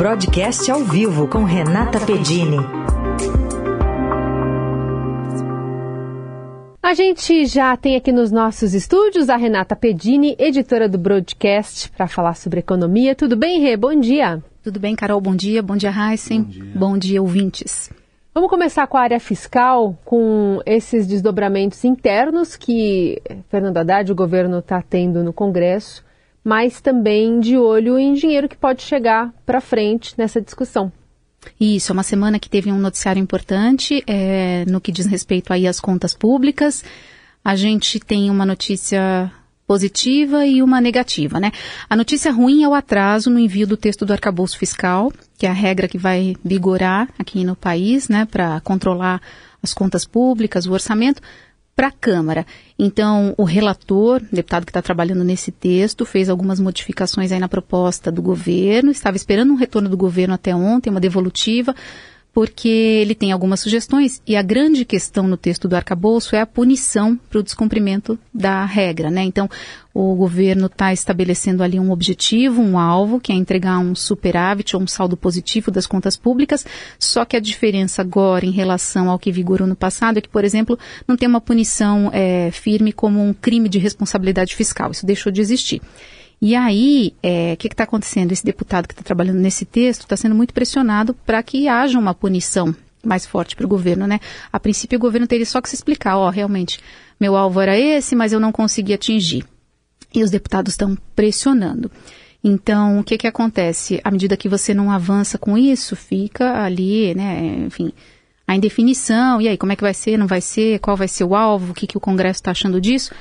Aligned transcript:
Broadcast 0.00 0.70
ao 0.70 0.82
vivo 0.82 1.28
com 1.28 1.44
Renata 1.44 2.00
Pedini. 2.00 2.56
A 6.82 6.94
gente 6.94 7.44
já 7.44 7.76
tem 7.76 7.96
aqui 7.96 8.10
nos 8.10 8.32
nossos 8.32 8.72
estúdios 8.72 9.28
a 9.28 9.36
Renata 9.36 9.76
Pedini, 9.76 10.34
editora 10.38 10.88
do 10.88 10.96
Broadcast, 10.96 11.90
para 11.90 12.08
falar 12.08 12.32
sobre 12.32 12.60
economia. 12.60 13.14
Tudo 13.14 13.36
bem, 13.36 13.60
Rê? 13.60 13.76
Bom 13.76 13.94
dia. 14.00 14.42
Tudo 14.64 14.80
bem, 14.80 14.96
Carol? 14.96 15.20
Bom 15.20 15.36
dia. 15.36 15.62
Bom 15.62 15.76
dia, 15.76 15.92
Heisen. 15.92 16.44
Bom 16.44 16.48
dia. 16.50 16.72
Bom 16.74 16.98
dia, 16.98 17.20
ouvintes. 17.20 17.90
Vamos 18.32 18.48
começar 18.48 18.86
com 18.86 18.96
a 18.96 19.02
área 19.02 19.20
fiscal, 19.20 19.98
com 20.06 20.62
esses 20.64 21.06
desdobramentos 21.06 21.84
internos 21.84 22.56
que 22.56 23.20
Fernando 23.50 23.76
Haddad, 23.76 24.10
o 24.10 24.14
governo, 24.14 24.60
está 24.60 24.80
tendo 24.80 25.22
no 25.22 25.34
Congresso 25.34 26.02
mas 26.44 26.80
também 26.80 27.40
de 27.40 27.56
olho 27.56 27.98
em 27.98 28.14
dinheiro 28.14 28.48
que 28.48 28.56
pode 28.56 28.82
chegar 28.82 29.32
para 29.44 29.60
frente 29.60 30.14
nessa 30.16 30.40
discussão. 30.40 30.92
Isso, 31.58 31.90
é 31.90 31.94
uma 31.94 32.02
semana 32.02 32.38
que 32.38 32.50
teve 32.50 32.70
um 32.70 32.78
noticiário 32.78 33.20
importante 33.20 34.02
é, 34.06 34.64
no 34.66 34.80
que 34.80 34.92
diz 34.92 35.06
respeito 35.06 35.52
aí 35.52 35.66
às 35.66 35.80
contas 35.80 36.14
públicas. 36.14 36.84
A 37.42 37.56
gente 37.56 37.98
tem 37.98 38.30
uma 38.30 38.44
notícia 38.44 39.32
positiva 39.66 40.44
e 40.44 40.62
uma 40.62 40.80
negativa, 40.80 41.38
né? 41.38 41.52
A 41.88 41.94
notícia 41.94 42.32
ruim 42.32 42.64
é 42.64 42.68
o 42.68 42.74
atraso 42.74 43.30
no 43.30 43.38
envio 43.38 43.68
do 43.68 43.76
texto 43.76 44.04
do 44.04 44.12
arcabouço 44.12 44.58
fiscal, 44.58 45.12
que 45.38 45.46
é 45.46 45.48
a 45.48 45.52
regra 45.52 45.86
que 45.86 45.96
vai 45.96 46.34
vigorar 46.44 47.08
aqui 47.16 47.44
no 47.44 47.54
país, 47.54 48.08
né, 48.08 48.24
para 48.24 48.60
controlar 48.62 49.22
as 49.62 49.72
contas 49.72 50.04
públicas, 50.04 50.66
o 50.66 50.72
orçamento 50.72 51.22
para 51.80 51.88
a 51.88 51.92
Câmara. 51.92 52.44
Então, 52.78 53.32
o 53.38 53.44
relator, 53.44 54.20
deputado 54.30 54.66
que 54.66 54.70
está 54.70 54.82
trabalhando 54.82 55.24
nesse 55.24 55.50
texto, 55.50 56.04
fez 56.04 56.28
algumas 56.28 56.60
modificações 56.60 57.32
aí 57.32 57.40
na 57.40 57.48
proposta 57.48 58.12
do 58.12 58.20
governo, 58.20 58.90
estava 58.90 59.16
esperando 59.16 59.50
um 59.54 59.56
retorno 59.56 59.88
do 59.88 59.96
governo 59.96 60.34
até 60.34 60.54
ontem, 60.54 60.90
uma 60.90 61.00
devolutiva, 61.00 61.74
porque 62.32 62.68
ele 62.68 63.14
tem 63.14 63.32
algumas 63.32 63.60
sugestões 63.60 64.22
e 64.26 64.36
a 64.36 64.42
grande 64.42 64.84
questão 64.84 65.26
no 65.26 65.36
texto 65.36 65.66
do 65.66 65.74
arcabouço 65.74 66.36
é 66.36 66.40
a 66.40 66.46
punição 66.46 67.18
para 67.28 67.40
o 67.40 67.42
descumprimento 67.42 68.18
da 68.32 68.64
regra, 68.64 69.10
né? 69.10 69.22
Então, 69.22 69.48
o 69.92 70.14
governo 70.14 70.66
está 70.66 70.92
estabelecendo 70.92 71.62
ali 71.62 71.80
um 71.80 71.90
objetivo, 71.90 72.62
um 72.62 72.78
alvo, 72.78 73.20
que 73.20 73.32
é 73.32 73.34
entregar 73.34 73.78
um 73.78 73.94
superávit 73.94 74.76
ou 74.76 74.82
um 74.82 74.86
saldo 74.86 75.16
positivo 75.16 75.70
das 75.70 75.86
contas 75.86 76.16
públicas, 76.16 76.64
só 76.98 77.24
que 77.24 77.36
a 77.36 77.40
diferença 77.40 78.02
agora 78.02 78.46
em 78.46 78.52
relação 78.52 79.10
ao 79.10 79.18
que 79.18 79.32
vigorou 79.32 79.66
no 79.66 79.74
passado 79.74 80.18
é 80.18 80.20
que, 80.20 80.28
por 80.28 80.44
exemplo, 80.44 80.78
não 81.08 81.16
tem 81.16 81.28
uma 81.28 81.40
punição 81.40 82.10
é, 82.12 82.50
firme 82.52 82.92
como 82.92 83.20
um 83.20 83.34
crime 83.34 83.68
de 83.68 83.78
responsabilidade 83.80 84.54
fiscal, 84.54 84.92
isso 84.92 85.04
deixou 85.04 85.32
de 85.32 85.40
existir. 85.40 85.82
E 86.42 86.56
aí, 86.56 87.12
o 87.16 87.18
é, 87.22 87.56
que 87.56 87.68
está 87.68 87.84
acontecendo? 87.84 88.32
Esse 88.32 88.44
deputado 88.44 88.88
que 88.88 88.94
está 88.94 89.02
trabalhando 89.02 89.38
nesse 89.38 89.66
texto 89.66 90.02
está 90.02 90.16
sendo 90.16 90.34
muito 90.34 90.54
pressionado 90.54 91.12
para 91.14 91.42
que 91.42 91.68
haja 91.68 91.98
uma 91.98 92.14
punição 92.14 92.74
mais 93.04 93.26
forte 93.26 93.54
para 93.54 93.66
o 93.66 93.68
governo, 93.68 94.06
né? 94.06 94.20
A 94.52 94.58
princípio, 94.58 94.96
o 94.96 95.00
governo 95.00 95.26
teria 95.26 95.44
só 95.44 95.60
que 95.60 95.68
se 95.68 95.74
explicar, 95.74 96.16
ó, 96.16 96.30
realmente, 96.30 96.80
meu 97.18 97.36
alvo 97.36 97.60
era 97.60 97.78
esse, 97.78 98.16
mas 98.16 98.32
eu 98.32 98.40
não 98.40 98.52
consegui 98.52 98.94
atingir. 98.94 99.44
E 100.14 100.22
os 100.22 100.30
deputados 100.30 100.72
estão 100.72 100.96
pressionando. 101.14 101.90
Então, 102.42 102.98
o 103.00 103.04
que 103.04 103.18
que 103.18 103.26
acontece? 103.26 104.00
À 104.02 104.10
medida 104.10 104.36
que 104.36 104.48
você 104.48 104.72
não 104.72 104.90
avança 104.90 105.36
com 105.36 105.58
isso, 105.58 105.94
fica 105.94 106.62
ali, 106.62 107.14
né, 107.14 107.64
enfim, 107.66 107.92
a 108.46 108.56
indefinição, 108.56 109.40
e 109.40 109.48
aí, 109.48 109.58
como 109.58 109.72
é 109.72 109.76
que 109.76 109.82
vai 109.82 109.94
ser, 109.94 110.16
não 110.16 110.26
vai 110.26 110.40
ser, 110.40 110.80
qual 110.80 110.96
vai 110.96 111.06
ser 111.06 111.24
o 111.24 111.34
alvo, 111.34 111.72
o 111.72 111.74
que, 111.74 111.86
que 111.86 111.98
o 111.98 112.00
Congresso 112.00 112.38
está 112.38 112.50
achando 112.50 112.80
disso? 112.80 113.12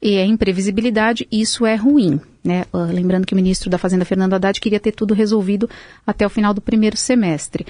E 0.00 0.16
a 0.16 0.24
imprevisibilidade, 0.24 1.26
isso 1.30 1.66
é 1.66 1.74
ruim. 1.74 2.20
Né? 2.44 2.64
Uh, 2.72 2.84
lembrando 2.84 3.26
que 3.26 3.32
o 3.32 3.36
ministro 3.36 3.68
da 3.68 3.78
Fazenda, 3.78 4.04
Fernando 4.04 4.34
Haddad, 4.34 4.60
queria 4.60 4.78
ter 4.78 4.92
tudo 4.92 5.12
resolvido 5.12 5.68
até 6.06 6.24
o 6.24 6.30
final 6.30 6.54
do 6.54 6.60
primeiro 6.60 6.96
semestre. 6.96 7.66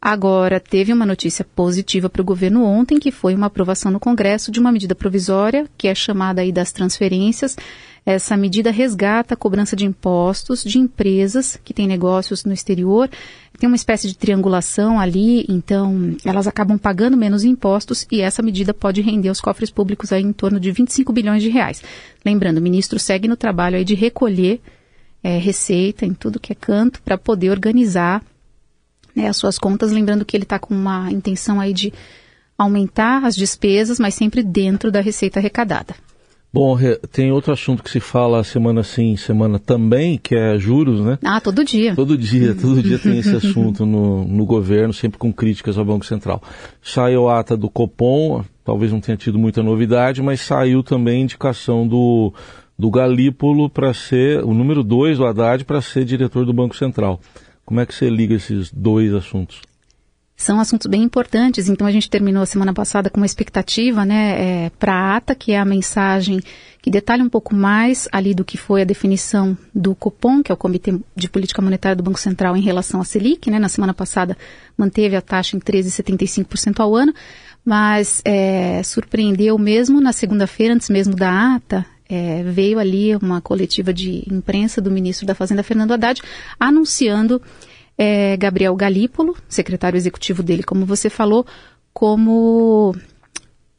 Agora, 0.00 0.58
teve 0.58 0.92
uma 0.92 1.06
notícia 1.06 1.44
positiva 1.44 2.10
para 2.10 2.22
o 2.22 2.24
governo 2.24 2.64
ontem, 2.64 2.98
que 2.98 3.12
foi 3.12 3.36
uma 3.36 3.46
aprovação 3.46 3.92
no 3.92 4.00
Congresso 4.00 4.50
de 4.50 4.58
uma 4.58 4.72
medida 4.72 4.96
provisória, 4.96 5.68
que 5.78 5.86
é 5.86 5.94
chamada 5.94 6.40
aí 6.40 6.50
das 6.50 6.72
transferências, 6.72 7.56
essa 8.04 8.36
medida 8.36 8.70
resgata 8.72 9.34
a 9.34 9.36
cobrança 9.36 9.76
de 9.76 9.86
impostos 9.86 10.64
de 10.64 10.78
empresas 10.78 11.58
que 11.62 11.72
têm 11.72 11.86
negócios 11.86 12.44
no 12.44 12.52
exterior. 12.52 13.08
Tem 13.58 13.68
uma 13.68 13.76
espécie 13.76 14.08
de 14.08 14.16
triangulação 14.16 14.98
ali, 14.98 15.46
então 15.48 16.16
elas 16.24 16.48
acabam 16.48 16.76
pagando 16.76 17.16
menos 17.16 17.44
impostos 17.44 18.04
e 18.10 18.20
essa 18.20 18.42
medida 18.42 18.74
pode 18.74 19.00
render 19.00 19.28
aos 19.28 19.40
cofres 19.40 19.70
públicos 19.70 20.12
aí 20.12 20.22
em 20.22 20.32
torno 20.32 20.58
de 20.58 20.72
25 20.72 21.12
bilhões 21.12 21.42
de 21.42 21.48
reais. 21.48 21.80
Lembrando, 22.24 22.58
o 22.58 22.62
ministro 22.62 22.98
segue 22.98 23.28
no 23.28 23.36
trabalho 23.36 23.76
aí 23.76 23.84
de 23.84 23.94
recolher 23.94 24.60
é, 25.22 25.38
receita 25.38 26.04
em 26.04 26.12
tudo 26.12 26.40
que 26.40 26.52
é 26.52 26.56
canto 26.56 27.00
para 27.02 27.16
poder 27.16 27.50
organizar 27.50 28.20
né, 29.14 29.28
as 29.28 29.36
suas 29.36 29.60
contas. 29.60 29.92
Lembrando 29.92 30.24
que 30.24 30.36
ele 30.36 30.42
está 30.44 30.58
com 30.58 30.74
uma 30.74 31.08
intenção 31.12 31.60
aí 31.60 31.72
de 31.72 31.92
aumentar 32.58 33.24
as 33.24 33.36
despesas, 33.36 34.00
mas 34.00 34.14
sempre 34.14 34.42
dentro 34.42 34.90
da 34.90 35.00
receita 35.00 35.38
arrecadada. 35.38 35.94
Bom, 36.52 36.76
tem 37.10 37.32
outro 37.32 37.50
assunto 37.50 37.82
que 37.82 37.90
se 37.90 37.98
fala 37.98 38.44
semana 38.44 38.82
sim, 38.82 39.16
semana 39.16 39.58
também, 39.58 40.18
que 40.18 40.34
é 40.34 40.58
juros, 40.58 41.00
né? 41.00 41.18
Ah, 41.24 41.40
todo 41.40 41.64
dia. 41.64 41.96
Todo 41.96 42.18
dia, 42.18 42.54
todo 42.54 42.82
dia 42.82 42.98
tem 42.98 43.18
esse 43.18 43.34
assunto 43.36 43.86
no, 43.86 44.22
no 44.26 44.44
governo, 44.44 44.92
sempre 44.92 45.18
com 45.18 45.32
críticas 45.32 45.78
ao 45.78 45.84
Banco 45.84 46.04
Central. 46.04 46.42
Saiu 46.82 47.26
a 47.26 47.40
ata 47.40 47.56
do 47.56 47.70
Copom, 47.70 48.44
talvez 48.62 48.92
não 48.92 49.00
tenha 49.00 49.16
tido 49.16 49.38
muita 49.38 49.62
novidade, 49.62 50.20
mas 50.20 50.42
saiu 50.42 50.82
também 50.82 51.20
a 51.20 51.24
indicação 51.24 51.88
do, 51.88 52.34
do 52.78 52.90
Galípolo 52.90 53.70
para 53.70 53.94
ser, 53.94 54.44
o 54.44 54.52
número 54.52 54.82
2 54.82 55.16
do 55.16 55.26
Haddad, 55.26 55.64
para 55.64 55.80
ser 55.80 56.04
diretor 56.04 56.44
do 56.44 56.52
Banco 56.52 56.76
Central. 56.76 57.18
Como 57.64 57.80
é 57.80 57.86
que 57.86 57.94
você 57.94 58.10
liga 58.10 58.34
esses 58.34 58.70
dois 58.70 59.14
assuntos? 59.14 59.62
São 60.42 60.60
assuntos 60.60 60.86
bem 60.86 61.02
importantes. 61.02 61.68
Então 61.68 61.86
a 61.86 61.90
gente 61.90 62.10
terminou 62.10 62.42
a 62.42 62.46
semana 62.46 62.74
passada 62.74 63.08
com 63.08 63.18
uma 63.18 63.26
expectativa, 63.26 64.04
né, 64.04 64.66
é, 64.66 64.70
para 64.78 64.92
a 64.92 65.16
ata, 65.16 65.34
que 65.34 65.52
é 65.52 65.58
a 65.58 65.64
mensagem 65.64 66.40
que 66.82 66.90
detalha 66.90 67.22
um 67.22 67.28
pouco 67.28 67.54
mais 67.54 68.08
ali 68.10 68.34
do 68.34 68.44
que 68.44 68.58
foi 68.58 68.82
a 68.82 68.84
definição 68.84 69.56
do 69.72 69.94
Copom, 69.94 70.42
que 70.42 70.50
é 70.50 70.54
o 70.54 70.58
Comitê 70.58 70.92
de 71.14 71.28
Política 71.28 71.62
Monetária 71.62 71.94
do 71.94 72.02
Banco 72.02 72.18
Central 72.18 72.56
em 72.56 72.60
relação 72.60 73.00
à 73.00 73.04
Selic, 73.04 73.48
né? 73.48 73.60
Na 73.60 73.68
semana 73.68 73.94
passada 73.94 74.36
manteve 74.76 75.14
a 75.14 75.20
taxa 75.20 75.56
em 75.56 75.60
13,75% 75.60 76.80
ao 76.80 76.96
ano, 76.96 77.14
mas 77.64 78.20
é, 78.24 78.82
surpreendeu 78.82 79.56
mesmo 79.58 80.00
na 80.00 80.12
segunda-feira, 80.12 80.74
antes 80.74 80.90
mesmo 80.90 81.14
da 81.14 81.54
ata, 81.54 81.86
é, 82.08 82.42
veio 82.42 82.80
ali 82.80 83.14
uma 83.16 83.40
coletiva 83.40 83.92
de 83.92 84.24
imprensa 84.28 84.80
do 84.80 84.90
ministro 84.90 85.24
da 85.24 85.36
Fazenda, 85.36 85.62
Fernando 85.62 85.92
Haddad, 85.92 86.20
anunciando 86.58 87.40
é 87.96 88.36
Gabriel 88.36 88.74
Galípolo, 88.74 89.36
secretário 89.48 89.96
executivo 89.96 90.42
dele, 90.42 90.62
como 90.62 90.86
você 90.86 91.10
falou, 91.10 91.46
como 91.92 92.94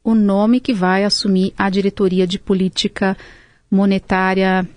o 0.03 0.13
nome 0.13 0.59
que 0.59 0.74
vai 0.74 1.03
assumir 1.03 1.53
a 1.57 1.69
diretoria 1.69 2.28
de 2.28 2.38
política 2.38 3.18
monetária 3.72 4.68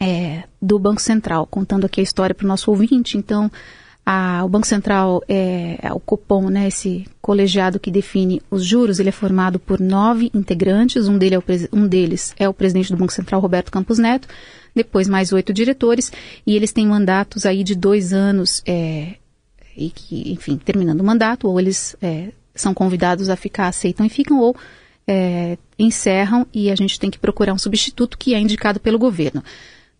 é, 0.00 0.44
do 0.62 0.78
Banco 0.78 1.02
Central. 1.02 1.46
Contando 1.46 1.84
aqui 1.84 2.00
a 2.00 2.04
história 2.04 2.34
para 2.34 2.44
o 2.44 2.48
nosso 2.48 2.70
ouvinte, 2.70 3.18
então, 3.18 3.50
a, 4.06 4.42
o 4.44 4.48
Banco 4.48 4.66
Central, 4.66 5.22
é, 5.28 5.78
é, 5.82 5.92
o 5.92 6.00
Copom, 6.00 6.48
né, 6.48 6.68
esse 6.68 7.04
colegiado 7.20 7.80
que 7.80 7.90
define 7.90 8.40
os 8.50 8.64
juros, 8.64 8.98
ele 8.98 9.10
é 9.10 9.12
formado 9.12 9.58
por 9.58 9.80
nove 9.80 10.30
integrantes, 10.32 11.08
um, 11.08 11.18
dele 11.18 11.34
é 11.34 11.38
o, 11.38 11.44
um 11.72 11.86
deles 11.86 12.34
é 12.38 12.48
o 12.48 12.54
presidente 12.54 12.90
do 12.90 12.96
Banco 12.96 13.12
Central, 13.12 13.40
Roberto 13.40 13.70
Campos 13.70 13.98
Neto, 13.98 14.28
depois 14.74 15.08
mais 15.08 15.32
oito 15.32 15.52
diretores, 15.52 16.12
e 16.46 16.54
eles 16.54 16.72
têm 16.72 16.86
mandatos 16.86 17.46
aí 17.46 17.62
de 17.64 17.74
dois 17.74 18.12
anos, 18.12 18.62
é, 18.66 19.14
e 19.76 19.90
que, 19.90 20.32
enfim, 20.32 20.56
terminando 20.56 21.00
o 21.00 21.04
mandato, 21.04 21.48
ou 21.48 21.58
eles 21.58 21.96
é, 22.02 22.28
são 22.54 22.74
convidados 22.74 23.28
a 23.28 23.36
ficar, 23.36 23.68
aceitam 23.68 24.04
e 24.04 24.08
ficam, 24.08 24.40
ou 24.40 24.56
é, 25.06 25.56
encerram 25.78 26.46
e 26.52 26.70
a 26.70 26.76
gente 26.76 27.00
tem 27.00 27.10
que 27.10 27.18
procurar 27.18 27.54
um 27.54 27.58
substituto 27.58 28.18
que 28.18 28.34
é 28.34 28.38
indicado 28.38 28.78
pelo 28.78 28.98
governo. 28.98 29.42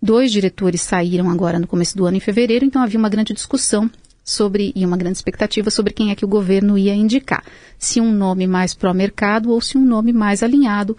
Dois 0.01 0.31
diretores 0.31 0.83
saíram 0.83 1.31
agora 1.31 1.59
no 1.59 1.67
começo 1.67 1.97
do 1.97 2.05
ano, 2.05 2.19
em 2.19 2.21
fevereiro, 2.21 2.65
então 2.65 2.83
havia 2.83 2.99
uma 2.99 3.09
grande 3.09 3.33
discussão 3.33 3.91
sobre 4.23 4.73
e 4.77 4.85
uma 4.85 4.97
grande 4.97 5.17
expectativa 5.17 5.71
sobre 5.71 5.95
quem 5.95 6.11
é 6.11 6.15
que 6.15 6.25
o 6.25 6.29
governo 6.29 6.77
ia 6.77 6.95
indicar. 6.95 7.43
Se 7.79 8.01
um 8.01 8.13
nome 8.13 8.47
mais 8.47 8.75
pró-mercado 8.75 9.51
ou 9.51 9.61
se 9.61 9.79
um 9.79 9.85
nome 9.85 10.13
mais 10.13 10.43
alinhado 10.43 10.97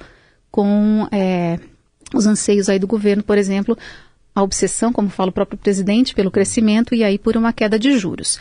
com 0.50 1.08
é, 1.12 1.60
os 2.14 2.26
anseios 2.26 2.70
aí 2.70 2.80
do 2.80 2.88
governo, 2.88 3.24
por 3.24 3.38
exemplo, 3.38 3.78
a 4.34 4.44
obsessão, 4.44 4.92
como 4.92 5.10
fala 5.10 5.30
o 5.30 5.34
próprio 5.34 5.58
presidente, 5.58 6.16
pelo 6.16 6.32
crescimento 6.32 6.96
e 6.96 7.04
aí 7.04 7.18
por 7.18 7.36
uma 7.36 7.54
queda 7.54 7.78
de 7.78 7.98
juros. 7.98 8.40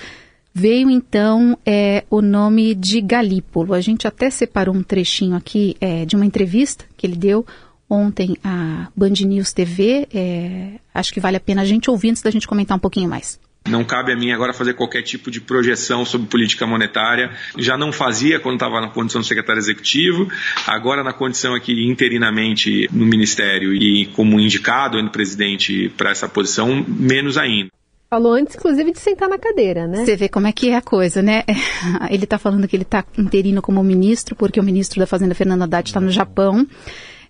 Veio 0.55 0.91
então 0.91 1.56
é, 1.65 2.05
o 2.11 2.20
nome 2.20 2.75
de 2.75 3.00
Galípolo. 3.00 3.75
A 3.75 3.81
gente 3.81 4.09
até 4.09 4.31
separou 4.31 4.75
um 4.75 4.82
trechinho 4.82 5.37
aqui 5.37 5.76
é, 5.81 6.05
de 6.05 6.17
uma 6.17 6.26
entrevista 6.26 6.85
que 6.97 7.06
ele 7.06 7.17
deu 7.17 7.47
ontem 7.88 8.37
à 8.43 8.88
Band 8.97 9.15
News 9.25 9.53
TV. 9.53 10.09
É, 10.12 10.73
acho 10.93 11.12
que 11.12 11.20
vale 11.20 11.37
a 11.37 11.41
pena 11.41 11.62
a 11.62 11.65
gente 11.65 11.91
ouvir 11.91 12.11
antes 12.11 12.23
da 12.23 12.31
gente 12.31 12.49
comentar 12.49 12.76
um 12.76 12.81
pouquinho 12.81 13.09
mais. 13.09 13.38
Não 13.69 13.85
cabe 13.85 14.12
a 14.12 14.17
mim 14.17 14.32
agora 14.32 14.53
fazer 14.53 14.75
qualquer 14.75 15.03
tipo 15.03 15.31
de 15.31 15.41
projeção 15.41 16.05
sobre 16.05 16.29
política 16.29 16.67
monetária. 16.67 17.31
Já 17.56 17.76
não 17.76 17.93
fazia 17.93 18.41
quando 18.41 18.55
estava 18.55 18.81
na 18.81 18.88
condição 18.88 19.20
de 19.20 19.26
secretário 19.26 19.61
executivo, 19.61 20.29
agora 20.67 21.03
na 21.03 21.12
condição 21.12 21.55
aqui 21.55 21.87
interinamente 21.87 22.88
no 22.93 23.06
ministério 23.06 23.75
e 23.75 24.06
como 24.15 24.41
indicado 24.41 25.03
no 25.03 25.11
presidente 25.11 25.88
para 25.97 26.11
essa 26.11 26.29
posição, 26.29 26.85
menos 26.87 27.37
ainda. 27.37 27.70
Falou 28.11 28.32
antes, 28.32 28.56
inclusive, 28.56 28.91
de 28.91 28.99
sentar 28.99 29.29
na 29.29 29.37
cadeira, 29.37 29.87
né? 29.87 30.06
Você 30.06 30.17
vê 30.17 30.31
como 30.31 30.47
é 30.47 30.53
que 30.53 30.70
é 30.70 30.76
a 30.76 30.81
coisa, 30.81 31.20
né? 31.20 31.44
Ele 32.09 32.25
está 32.25 32.38
falando 32.38 32.67
que 32.67 32.75
ele 32.75 32.82
está 32.82 33.05
interino 33.19 33.61
como 33.61 33.85
ministro, 33.85 34.35
porque 34.35 34.59
o 34.59 34.62
ministro 34.62 34.99
da 34.99 35.06
Fazenda, 35.06 35.35
Fernando 35.35 35.62
Haddad, 35.62 35.91
está 35.91 36.00
no 36.00 36.11
Japão. 36.11 36.67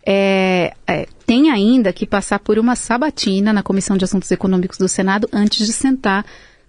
É, 0.04 0.74
é, 0.86 1.06
tem 1.26 1.50
ainda 1.50 1.92
que 1.92 2.06
passar 2.06 2.38
por 2.38 2.58
uma 2.58 2.74
sabatina 2.74 3.52
na 3.52 3.62
Comissão 3.62 3.96
de 3.96 4.04
Assuntos 4.04 4.30
Econômicos 4.30 4.78
do 4.78 4.88
Senado 4.88 5.28
antes 5.32 5.66
de 5.66 5.72
sentar 5.72 6.24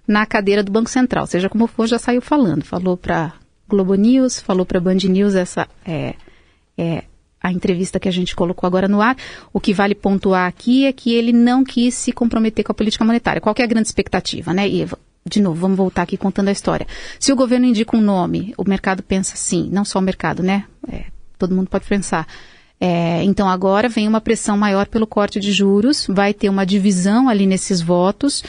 na 0.07 0.25
cadeira 0.25 0.63
do 0.63 0.71
Banco 0.71 0.89
Central. 0.89 1.27
Seja 1.27 1.49
como 1.49 1.67
for, 1.67 1.87
já 1.87 1.99
saiu 1.99 2.21
falando. 2.21 2.63
Falou 2.63 2.97
para 2.97 3.33
Globo 3.67 3.95
News, 3.95 4.39
falou 4.39 4.65
para 4.65 4.79
Band 4.79 4.95
News 4.95 5.35
essa 5.35 5.67
é, 5.85 6.15
é, 6.77 7.03
a 7.41 7.51
entrevista 7.51 7.99
que 7.99 8.09
a 8.09 8.11
gente 8.11 8.35
colocou 8.35 8.67
agora 8.67 8.87
no 8.87 9.01
ar. 9.01 9.15
O 9.53 9.59
que 9.59 9.73
vale 9.73 9.95
pontuar 9.95 10.47
aqui 10.47 10.85
é 10.85 10.91
que 10.91 11.13
ele 11.13 11.31
não 11.31 11.63
quis 11.63 11.93
se 11.93 12.11
comprometer 12.11 12.65
com 12.65 12.71
a 12.71 12.75
política 12.75 13.05
monetária. 13.05 13.41
Qual 13.41 13.55
é 13.57 13.63
a 13.63 13.67
grande 13.67 13.87
expectativa, 13.87 14.53
né, 14.53 14.67
Eva? 14.69 14.97
De 15.25 15.41
novo, 15.41 15.59
vamos 15.59 15.77
voltar 15.77 16.01
aqui 16.01 16.17
contando 16.17 16.47
a 16.47 16.51
história. 16.51 16.87
Se 17.19 17.31
o 17.31 17.35
governo 17.35 17.65
indica 17.65 17.95
um 17.95 18.01
nome, 18.01 18.53
o 18.57 18.67
mercado 18.67 19.03
pensa 19.03 19.35
sim, 19.35 19.69
não 19.71 19.85
só 19.85 19.99
o 19.99 20.01
mercado, 20.01 20.41
né? 20.41 20.65
É, 20.91 21.05
todo 21.37 21.55
mundo 21.55 21.69
pode 21.69 21.85
pensar. 21.85 22.27
É, 22.79 23.23
então 23.23 23.49
agora 23.49 23.89
vem 23.89 24.07
uma 24.07 24.21
pressão 24.21 24.57
maior 24.57 24.87
pelo 24.87 25.05
corte 25.05 25.39
de 25.39 25.51
juros, 25.51 26.07
vai 26.07 26.33
ter 26.33 26.47
uma 26.47 26.65
divisão 26.65 27.27
ali 27.27 27.45
nesses 27.45 27.81
votos 27.81 28.43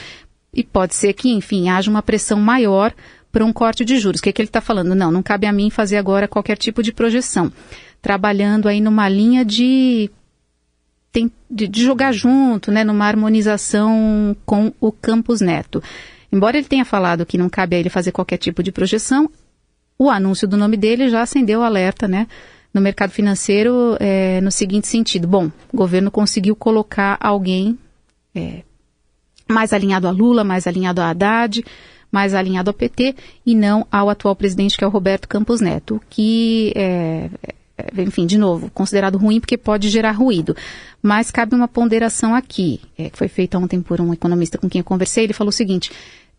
e 0.55 0.63
pode 0.63 0.95
ser 0.95 1.13
que, 1.15 1.31
enfim, 1.31 1.69
haja 1.69 1.91
uma 1.91 2.03
pressão 2.03 2.39
maior 2.39 2.93
para 3.33 3.45
um 3.45 3.53
corte 3.53 3.85
de 3.85 3.99
juros. 3.99 4.21
O 4.21 4.23
que, 4.23 4.29
é 4.29 4.33
que 4.33 4.41
ele 4.43 4.49
está 4.49 4.61
falando? 4.61 4.95
Não, 4.95 5.11
não 5.11 5.23
cabe 5.23 5.47
a 5.47 5.53
mim 5.53 5.71
fazer 5.71 5.97
agora 5.97 6.29
qualquer 6.29 6.57
tipo 6.57 6.83
de 6.83 6.93
projeção. 6.93 7.53
Trabalhando 8.03 8.69
aí 8.69 8.81
numa 8.81 9.09
linha 9.09 9.45
de, 9.45 10.11
de, 11.51 11.83
jogar 11.83 12.13
junto, 12.13 12.71
né, 12.71 12.83
numa 12.83 13.07
harmonização 13.07 14.37
com 14.45 14.73
o 14.81 14.91
Campus 14.91 15.41
Neto. 15.41 15.83
Embora 16.33 16.57
ele 16.57 16.67
tenha 16.67 16.85
falado 16.85 17.27
que 17.27 17.39
não 17.39 17.49
cabe 17.49 17.77
a 17.77 17.79
ele 17.79 17.91
fazer 17.91 18.13
qualquer 18.13 18.39
tipo 18.39 18.63
de 18.63 18.73
projeção, 18.73 19.31
o 19.99 20.09
anúncio 20.09 20.49
do 20.49 20.57
nome 20.57 20.77
dele 20.77 21.09
já 21.09 21.23
acendeu 21.23 21.61
o 21.61 21.65
alerta, 21.65 22.09
né? 22.09 22.27
No 22.73 22.81
mercado 22.81 23.11
financeiro, 23.11 23.97
é, 23.99 24.41
no 24.41 24.51
seguinte 24.51 24.87
sentido: 24.87 25.27
bom, 25.27 25.51
o 25.73 25.77
governo 25.77 26.11
conseguiu 26.11 26.55
colocar 26.55 27.19
alguém 27.21 27.79
é, 28.35 28.63
mais 29.49 29.73
alinhado 29.73 30.07
a 30.07 30.11
Lula, 30.11 30.45
mais 30.45 30.67
alinhado 30.67 31.01
a 31.01 31.11
Haddad, 31.11 31.65
mais 32.11 32.35
alinhado 32.35 32.71
ao 32.71 32.75
PT 32.75 33.15
e 33.45 33.55
não 33.55 33.87
ao 33.91 34.09
atual 34.09 34.35
presidente, 34.37 34.77
que 34.77 34.85
é 34.85 34.87
o 34.87 34.91
Roberto 34.91 35.29
Campos 35.29 35.61
Neto, 35.61 36.01
que 36.09 36.73
é, 36.77 37.31
é, 37.77 38.03
enfim, 38.03 38.27
de 38.27 38.37
novo, 38.37 38.71
considerado 38.71 39.19
ruim 39.19 39.41
porque 39.41 39.57
pode 39.57 39.89
gerar 39.89 40.13
ruído. 40.13 40.57
Mas 41.03 41.31
cabe 41.31 41.55
uma 41.55 41.69
ponderação 41.69 42.35
aqui, 42.35 42.81
é, 42.99 43.11
que 43.11 43.19
foi 43.19 43.29
feita 43.29 43.59
ontem 43.59 43.81
por 43.81 44.01
um 44.01 44.13
economista 44.13 44.59
com 44.59 44.69
quem 44.69 44.81
eu 44.81 44.85
conversei, 44.85 45.25
ele 45.25 45.33
falou 45.33 45.49
o 45.51 45.53
seguinte, 45.53 45.91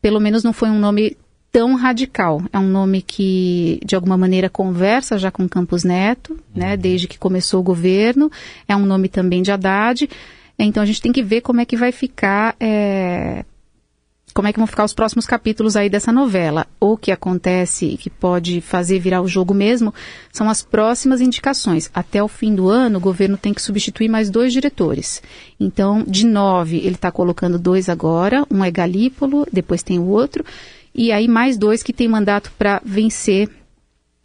pelo 0.02 0.20
menos 0.20 0.44
não 0.44 0.54
foi 0.54 0.70
um 0.70 0.80
nome 0.80 1.18
tão 1.52 1.76
radical. 1.76 2.42
É 2.54 2.58
um 2.58 2.68
nome 2.68 3.02
que, 3.02 3.80
de 3.86 3.96
alguma 3.96 4.18
maneira, 4.18 4.50
conversa 4.50 5.18
já 5.18 5.30
com 5.30 5.50
Campos 5.50 5.84
Neto, 5.84 6.40
né, 6.56 6.72
uhum. 6.74 6.78
desde 6.78 7.08
que 7.08 7.20
começou 7.20 7.60
o 7.60 7.64
governo. 7.64 8.32
É 8.68 8.76
um 8.76 8.86
nome 8.86 9.10
também 9.10 9.42
de 9.42 9.52
Haddad. 9.52 10.10
Então 10.58 10.84
a 10.84 10.86
gente 10.86 11.02
tem 11.02 11.12
que 11.12 11.24
ver 11.24 11.42
como 11.42 11.60
é 11.60 11.66
que 11.66 11.76
vai 11.76 11.92
ficar, 11.92 12.56
é, 12.60 13.44
como 14.32 14.48
é 14.48 14.54
que 14.54 14.60
vão 14.60 14.68
ficar 14.68 14.84
os 14.84 14.94
próximos 14.94 15.26
capítulos 15.26 15.76
aí 15.76 15.90
dessa 15.90 16.12
novela. 16.12 16.68
O 16.80 16.96
que 16.96 17.12
acontece 17.12 17.86
e 17.86 17.98
que 17.98 18.12
pode 18.12 18.62
fazer 18.62 19.00
virar 19.00 19.22
o 19.22 19.28
jogo 19.28 19.54
mesmo 19.54 19.94
são 20.32 20.50
as 20.50 20.62
próximas 20.62 21.20
indicações. 21.20 21.90
Até 21.94 22.22
o 22.24 22.28
fim 22.28 22.54
do 22.54 22.70
ano, 22.70 23.00
o 23.00 23.02
governo 23.02 23.38
tem 23.38 23.54
que 23.54 23.62
substituir 23.62 24.08
mais 24.08 24.30
dois 24.30 24.54
diretores. 24.54 25.22
Então, 25.60 26.04
de 26.08 26.26
nove, 26.26 26.78
ele 26.78 26.96
está 26.96 27.12
colocando 27.12 27.58
dois 27.58 27.90
agora. 27.90 28.46
Um 28.52 28.64
é 28.64 28.70
Galípolo, 28.70 29.48
depois 29.52 29.82
tem 29.82 29.98
o 29.98 30.08
outro. 30.08 30.46
E 30.94 31.12
aí 31.12 31.28
mais 31.28 31.58
dois 31.58 31.82
que 31.82 31.94
tem 31.94 32.08
mandato 32.08 32.52
para 32.58 32.82
vencer 32.84 33.50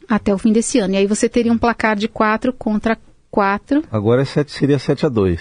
até 0.08 0.34
o 0.34 0.38
fim 0.38 0.52
desse 0.52 0.78
ano. 0.78 0.94
E 0.94 0.96
aí 0.96 1.06
você 1.06 1.28
teria 1.28 1.52
um 1.52 1.58
placar 1.58 1.96
de 1.96 2.08
quatro 2.08 2.52
contra 2.52 2.98
quatro. 3.30 3.82
Agora 3.90 4.24
sete, 4.24 4.52
seria 4.52 4.78
7 4.78 5.06
a 5.06 5.08
2. 5.08 5.40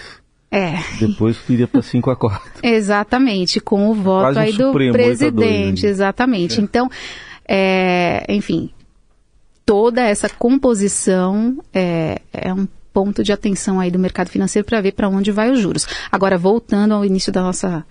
É. 0.50 0.74
Depois 1.00 1.36
iria 1.48 1.66
para 1.66 1.82
5 1.82 2.10
a 2.10 2.16
4. 2.16 2.50
Exatamente, 2.62 3.60
com 3.60 3.90
o 3.90 3.94
voto 3.94 4.38
aí 4.38 4.52
do 4.52 4.68
Supremo, 4.68 4.92
presidente, 4.92 5.82
2, 5.82 5.84
exatamente. 5.84 6.60
É. 6.60 6.62
Então, 6.62 6.90
é, 7.48 8.24
enfim, 8.28 8.70
toda 9.64 10.02
essa 10.02 10.28
composição 10.28 11.62
é, 11.74 12.20
é 12.32 12.54
um 12.54 12.66
ponto 12.92 13.22
de 13.22 13.32
atenção 13.32 13.78
aí 13.78 13.90
do 13.90 13.98
mercado 13.98 14.28
financeiro 14.28 14.64
para 14.64 14.80
ver 14.80 14.92
para 14.92 15.08
onde 15.08 15.30
vai 15.30 15.50
os 15.50 15.58
juros. 15.58 15.86
Agora, 16.10 16.38
voltando 16.38 16.94
ao 16.94 17.04
início 17.04 17.32
da 17.32 17.42
nossa 17.42 17.84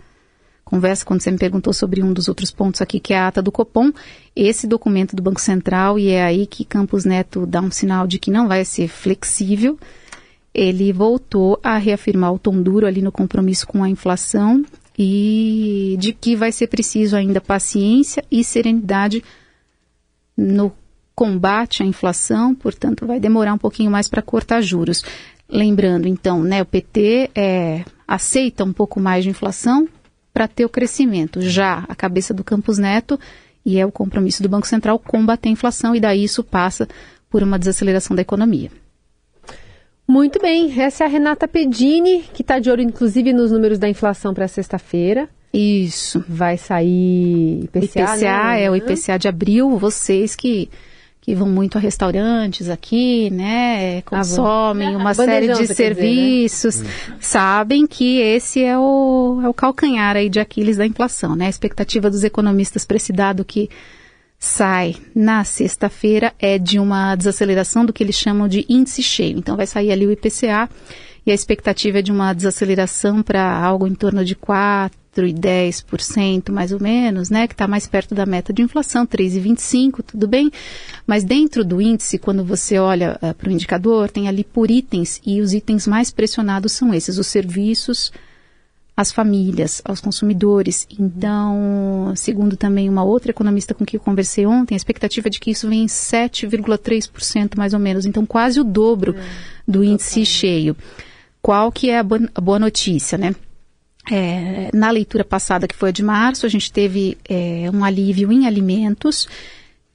conversa, 0.66 1.06
quando 1.06 1.22
você 1.22 1.30
me 1.30 1.38
perguntou 1.38 1.72
sobre 1.72 2.02
um 2.02 2.12
dos 2.12 2.28
outros 2.28 2.50
pontos 2.50 2.82
aqui, 2.82 3.00
que 3.00 3.14
é 3.14 3.20
a 3.20 3.28
ata 3.28 3.42
do 3.42 3.52
Copom, 3.52 3.92
esse 4.36 4.66
documento 4.66 5.16
do 5.16 5.22
Banco 5.22 5.40
Central, 5.40 6.00
e 6.00 6.10
é 6.10 6.24
aí 6.24 6.48
que 6.48 6.66
Campos 6.66 7.06
Neto 7.06 7.46
dá 7.46 7.62
um 7.62 7.70
sinal 7.70 8.08
de 8.08 8.18
que 8.18 8.32
não 8.32 8.48
vai 8.48 8.66
ser 8.66 8.88
flexível, 8.88 9.78
ele 10.52 10.92
voltou 10.92 11.60
a 11.62 11.78
reafirmar 11.78 12.34
o 12.34 12.40
tom 12.40 12.62
duro 12.62 12.88
ali 12.88 13.02
no 13.02 13.12
compromisso 13.12 13.68
com 13.68 13.84
a 13.84 13.90
inflação 13.90 14.66
e 14.98 15.98
de 16.00 16.14
que 16.14 16.36
vai 16.36 16.52
ser 16.52 16.68
preciso 16.68 17.16
ainda 17.16 17.40
paciência 17.40 18.24
e 18.32 18.44
serenidade 18.44 19.24
no 20.36 20.72
combate 21.14 21.84
à 21.84 21.86
inflação, 21.86 22.56
portanto, 22.56 23.06
vai 23.06 23.20
demorar 23.20 23.54
um 23.54 23.58
pouquinho 23.58 23.92
mais 23.92 24.08
para 24.08 24.22
cortar 24.22 24.62
juros. 24.62 25.04
Lembrando, 25.48 26.08
então, 26.08 26.42
né, 26.42 26.62
o 26.62 26.66
PT 26.66 27.30
é, 27.36 27.86
aceita 28.08 28.64
um 28.64 28.74
pouco 28.74 29.00
mais 29.00 29.24
de 29.24 29.30
inflação 29.30 29.88
para 30.36 30.50
ter 30.50 30.66
o 30.66 30.70
crescimento. 30.70 31.40
Já 31.40 31.86
a 31.88 31.96
cabeça 31.96 32.34
do 32.34 32.44
Campos 32.44 32.78
Neto, 32.78 33.18
e 33.66 33.80
é 33.80 33.86
o 33.86 33.92
compromisso 33.92 34.44
do 34.44 34.50
Banco 34.50 34.68
Central, 34.68 35.00
combater 35.00 35.48
a 35.48 35.52
inflação, 35.54 35.96
e 35.96 36.00
daí 36.02 36.26
isso 36.26 36.44
passa 36.44 36.90
por 37.30 37.42
uma 37.42 37.58
desaceleração 37.58 38.14
da 38.14 38.22
economia. 38.22 38.70
Muito 40.06 40.38
bem, 40.40 40.78
essa 40.78 41.06
é 41.06 41.08
a 41.08 41.10
Renata 41.10 41.48
Pedini, 41.48 42.24
que 42.34 42.42
está 42.42 42.60
de 42.60 42.70
olho 42.70 42.82
inclusive 42.82 43.32
nos 43.32 43.50
números 43.50 43.80
da 43.80 43.88
inflação 43.88 44.34
para 44.34 44.46
sexta-feira. 44.50 45.30
Isso. 45.54 46.24
Vai 46.28 46.58
sair 46.58 47.64
IPCA, 47.64 47.86
IPCA 47.86 48.18
né? 48.18 48.64
é 48.64 48.70
o 48.70 48.76
IPCA 48.76 49.18
de 49.18 49.30
abril, 49.30 49.80
vocês 49.80 50.36
que 50.36 50.70
que 51.26 51.34
vão 51.34 51.50
muito 51.50 51.80
a 51.80 51.82
restaurantes 51.82 52.70
aqui, 52.70 53.32
né, 53.32 54.04
consomem 54.04 54.94
ah, 54.94 54.98
uma 55.00 55.12
série 55.12 55.52
de 55.52 55.66
serviços, 55.66 56.76
dizer, 56.76 56.88
né? 56.88 57.18
sabem 57.20 57.88
que 57.88 58.20
esse 58.20 58.64
é 58.64 58.78
o, 58.78 59.42
é 59.44 59.50
o 59.50 59.54
calcanhar 59.54 60.16
aí 60.16 60.30
de 60.30 60.40
Aquiles 60.40 60.78
da 60.78 60.86
inflação, 60.86 61.36
né? 61.36 61.48
A 61.48 61.50
expectativa 61.50 62.12
dos 62.12 62.24
economistas 62.24 62.86
para 62.86 62.98
esse 62.98 63.12
dado 63.12 63.44
que 63.44 63.72
sai 64.38 64.98
na 65.16 65.44
sexta-feira 65.44 66.32
é 66.38 66.60
de 66.60 66.78
uma 66.78 67.16
desaceleração 67.16 67.84
do 67.84 67.92
que 67.92 68.04
eles 68.04 68.16
chamam 68.16 68.48
de 68.48 68.64
índice 68.70 69.02
cheio. 69.02 69.40
Então 69.40 69.58
vai 69.58 69.66
sair 69.66 69.92
ali 69.92 70.06
o 70.06 70.12
IPCA 70.12 70.70
e 71.26 71.32
a 71.32 71.34
expectativa 71.34 71.98
é 71.98 72.02
de 72.04 72.12
uma 72.12 72.34
desaceleração 72.34 73.24
para 73.24 73.42
algo 73.52 73.88
em 73.88 73.96
torno 73.96 74.24
de 74.24 74.36
4 74.36 75.05
e 75.24 75.34
10% 75.34 76.52
mais 76.52 76.72
ou 76.72 76.82
menos, 76.82 77.30
né, 77.30 77.48
que 77.48 77.54
está 77.54 77.68
mais 77.68 77.86
perto 77.88 78.16
da 78.16 78.26
meta 78.26 78.52
de 78.52 78.62
inflação, 78.62 79.06
3,25, 79.06 80.04
tudo 80.04 80.28
bem? 80.28 80.52
Mas 81.06 81.24
dentro 81.24 81.64
do 81.64 81.80
índice, 81.80 82.18
quando 82.18 82.44
você 82.44 82.80
olha 82.80 83.20
uh, 83.22 83.34
para 83.36 83.50
o 83.50 83.52
indicador, 83.52 84.10
tem 84.10 84.28
ali 84.28 84.44
por 84.44 84.72
itens 84.72 85.22
e 85.26 85.42
os 85.42 85.54
itens 85.54 85.86
mais 85.86 86.10
pressionados 86.10 86.72
são 86.72 86.94
esses, 86.94 87.18
os 87.18 87.28
serviços, 87.28 88.12
às 88.98 89.12
famílias, 89.12 89.82
aos 89.84 90.00
consumidores. 90.00 90.88
Então, 90.98 92.14
segundo 92.16 92.56
também 92.56 92.90
uma 92.90 93.04
outra 93.04 93.32
economista 93.32 93.74
com 93.74 93.86
quem 93.86 93.98
eu 93.98 94.04
conversei 94.04 94.46
ontem, 94.46 94.74
a 94.74 94.78
expectativa 94.78 95.28
é 95.28 95.30
de 95.30 95.40
que 95.40 95.52
isso 95.52 95.68
vem 95.68 95.84
em 95.84 95.88
7,3% 95.88 97.58
mais 97.58 97.74
ou 97.74 97.80
menos, 97.80 98.06
então 98.06 98.26
quase 98.26 98.60
o 98.60 98.64
dobro 98.64 99.16
é, 99.18 99.24
do 99.68 99.84
índice 99.84 100.26
cheio. 100.26 100.76
Qual 101.42 101.72
que 101.72 101.90
é 101.90 102.00
a 102.00 102.04
boa 102.04 102.58
notícia, 102.58 103.18
né? 103.18 103.36
É, 104.12 104.70
na 104.74 104.92
leitura 104.92 105.24
passada, 105.24 105.68
que 105.68 105.76
foi 105.76 105.90
a 105.90 105.92
de 105.92 106.04
março, 106.04 106.46
a 106.46 106.50
gente 106.50 106.72
teve 106.72 107.18
é, 107.28 107.70
um 107.74 107.84
alívio 107.84 108.32
em 108.32 108.46
alimentos. 108.46 109.28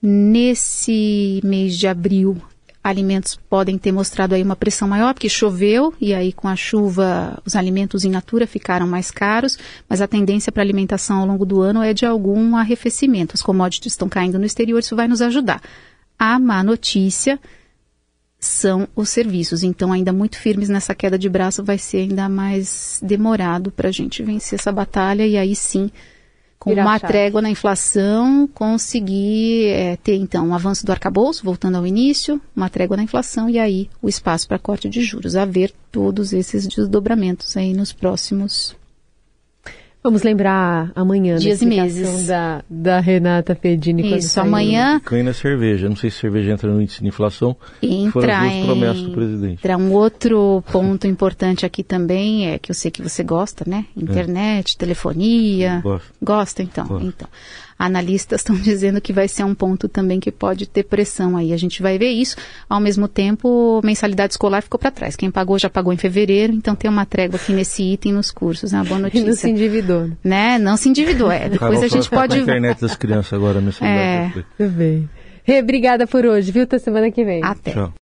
Nesse 0.03 1.41
mês 1.45 1.77
de 1.77 1.87
abril, 1.87 2.41
alimentos 2.83 3.39
podem 3.49 3.77
ter 3.77 3.93
mostrado 3.93 4.35
aí 4.35 4.43
uma 4.43 4.57
pressão 4.57 4.89
maior, 4.89 5.13
porque 5.13 5.29
choveu 5.29 5.93
e 6.01 6.15
aí 6.15 6.33
com 6.33 6.49
a 6.49 6.57
chuva 6.57 7.41
os 7.45 7.55
alimentos 7.55 8.05
in 8.05 8.11
natura 8.11 8.47
ficaram 8.47 8.87
mais 8.87 9.11
caros, 9.11 9.59
mas 9.89 10.01
a 10.01 10.09
tendência 10.09 10.51
para 10.51 10.63
alimentação 10.63 11.19
ao 11.19 11.27
longo 11.27 11.45
do 11.45 11.61
ano 11.61 11.83
é 11.83 11.93
de 11.93 12.07
algum 12.07 12.57
arrefecimento. 12.57 13.35
Os 13.35 13.43
commodities 13.43 13.93
estão 13.93 14.09
caindo 14.09 14.39
no 14.39 14.47
exterior, 14.47 14.79
isso 14.79 14.97
vai 14.97 15.07
nos 15.07 15.21
ajudar. 15.21 15.61
A 16.19 16.39
má 16.39 16.63
notícia 16.63 17.39
são 18.41 18.89
os 18.97 19.11
serviços, 19.11 19.63
então 19.63 19.93
ainda 19.93 20.13
muito 20.13 20.39
firmes 20.39 20.71
nessa 20.71 20.95
queda 20.95 21.19
de 21.19 21.29
braço 21.29 21.63
vai 21.63 21.77
ser 21.77 21.99
ainda 21.99 22.29
mais 22.29 22.99
demorado 23.03 23.71
para 23.71 23.89
a 23.89 23.93
gente 23.93 24.23
vencer 24.23 24.59
essa 24.59 24.73
batalha 24.73 25.27
e 25.27 25.37
aí 25.37 25.55
sim 25.55 25.91
com 26.59 26.75
uma 26.75 27.01
trégua 27.01 27.41
na 27.41 27.49
inflação, 27.49 28.47
conseguir 28.47 29.69
é, 29.69 29.97
ter 29.97 30.17
então 30.17 30.47
um 30.47 30.55
avanço 30.55 30.85
do 30.85 30.93
arcabouço, 30.93 31.43
voltando 31.43 31.77
ao 31.77 31.87
início, 31.87 32.41
uma 32.55 32.69
trégua 32.69 32.99
na 32.99 33.03
inflação 33.03 33.49
e 33.49 33.59
aí 33.59 33.89
o 34.03 34.09
espaço 34.09 34.47
para 34.47 34.59
corte 34.59 34.89
de 34.89 35.01
juros, 35.01 35.37
a 35.37 35.47
ver 35.47 35.73
todos 35.91 36.35
esses 36.35 36.67
desdobramentos 36.67 37.57
aí 37.57 37.73
nos 37.73 37.95
próximos 37.95 38.77
Vamos 40.03 40.23
lembrar 40.23 40.91
amanhã 40.95 41.37
Dias 41.37 41.61
da 41.61 41.67
e 41.67 41.69
explicação 41.69 42.13
meses. 42.13 42.27
Da, 42.27 42.65
da 42.71 43.01
Renata 43.01 43.55
Pedini. 43.55 44.17
Isso, 44.17 44.41
amanhã 44.41 44.99
Cai 45.01 45.23
na 45.23 45.35
cerveja. 45.35 45.91
Não 45.91 45.97
sei 45.97 46.11
se 46.11 46.19
cerveja 46.19 46.53
entra 46.53 46.73
no 46.73 46.81
índice 46.81 47.03
de 47.03 47.09
inflação. 47.09 47.55
que 47.83 48.11
foram 48.11 48.33
as 48.33 48.41
entra 48.43 48.51
duas 48.53 48.65
promessas 48.65 49.03
do 49.03 49.11
em... 49.11 49.13
presidente. 49.13 49.59
entra 49.59 49.77
um 49.77 49.93
outro 49.93 50.65
ponto 50.73 51.07
importante 51.07 51.67
aqui 51.67 51.83
também, 51.83 52.49
é 52.49 52.59
que 52.59 52.71
eu 52.71 52.75
sei 52.75 52.91
que 52.91 53.03
você 53.03 53.23
gosta, 53.23 53.65
né? 53.67 53.85
Internet, 53.95 54.79
telefonia. 54.79 55.81
Gosto. 55.83 56.13
Gosta, 56.23 56.63
então? 56.63 56.87
Gosto. 56.87 57.07
Então, 57.07 57.29
analistas 57.81 58.41
estão 58.41 58.55
dizendo 58.61 59.01
que 59.01 59.13
vai 59.13 59.27
ser 59.27 59.43
um 59.45 59.55
ponto 59.55 59.89
também 59.89 60.21
que 60.21 60.31
pode 60.31 60.67
ter 60.69 60.83
pressão 60.85 61.37
aí. 61.37 61.53
A 61.53 61.57
gente 61.57 61.81
vai 61.83 61.99
ver 61.99 62.11
isso. 62.11 62.37
Ao 62.69 62.79
mesmo 62.79 63.09
tempo, 63.09 63.81
mensalidade 63.83 64.35
escolar 64.35 64.63
ficou 64.63 64.79
para 64.79 64.91
trás. 64.91 65.17
Quem 65.17 65.31
pagou 65.31 65.59
já 65.59 65.71
pagou 65.71 65.93
em 65.93 65.97
fevereiro, 65.97 66.53
então 66.53 66.77
tem 66.77 66.91
uma 66.91 67.07
trégua 67.07 67.37
aqui 67.37 67.53
nesse 67.53 67.83
item 67.83 68.13
nos 68.13 68.31
cursos. 68.31 68.73
É 68.73 68.77
uma 68.77 68.85
boa 68.85 68.99
E 69.01 69.03
não 69.03 69.11
se 69.11 69.21
notícia. 69.21 69.49
endividou. 69.49 70.07
né? 70.07 70.17
Né? 70.23 70.59
Não 70.59 70.77
se 70.77 70.89
endividou. 70.89 71.31
É. 71.31 71.49
Depois 71.49 71.59
Carol, 71.59 71.83
a 71.85 71.89
gente 71.89 72.05
ficar 72.05 72.17
pode. 72.21 72.37
a 72.37 72.39
internet 72.43 72.81
das 72.81 72.95
crianças 72.97 73.33
agora 73.33 73.61
nessa 73.61 73.85
É. 73.85 74.31
Tudo 74.57 74.71
bem. 74.71 75.09
Rê, 75.43 75.61
obrigada 75.61 76.07
por 76.07 76.27
hoje, 76.27 76.53
viu? 76.53 76.65
Até 76.65 76.79
semana 76.79 77.11
que 77.11 77.25
vem. 77.25 77.43
Até. 77.43 77.73
Tchau. 77.73 77.93